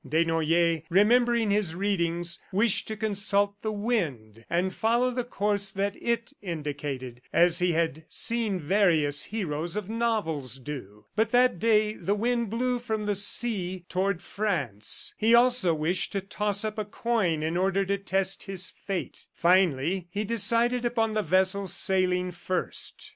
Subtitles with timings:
[0.09, 6.33] Desnoyers, remembering his readings, wished to consult the wind and follow the course that it
[6.41, 11.05] indicated, as he had seen various heroes of novels do.
[11.15, 15.13] But that day the wind blew from the sea toward France.
[15.19, 19.27] He also wished to toss up a coin in order to test his fate.
[19.35, 23.09] Finally he decided upon the vessel sailing first.